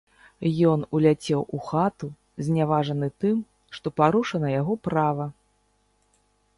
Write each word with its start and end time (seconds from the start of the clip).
Ён 0.69 0.79
уляцеў 0.99 1.41
у 1.57 1.59
хату, 1.67 2.07
зняважаны 2.49 3.07
тым, 3.25 3.37
што 3.77 3.87
парушана 4.03 4.47
яго 4.59 4.73
права. 4.91 5.25